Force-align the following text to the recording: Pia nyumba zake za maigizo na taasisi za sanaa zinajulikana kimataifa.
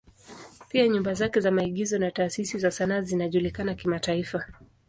Pia 0.69 0.87
nyumba 0.87 1.13
zake 1.13 1.39
za 1.39 1.51
maigizo 1.51 1.99
na 1.99 2.11
taasisi 2.11 2.59
za 2.59 2.71
sanaa 2.71 3.01
zinajulikana 3.01 3.75
kimataifa. 3.75 4.43